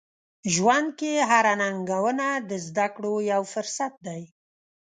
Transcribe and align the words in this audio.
ژوند 0.53 0.87
کې 0.99 1.13
هره 1.29 1.53
ننګونه 1.61 2.27
د 2.49 2.51
زده 2.65 2.87
کړو 2.95 3.13
یو 3.31 3.41
فرصت 3.53 3.93
دی. 4.07 4.21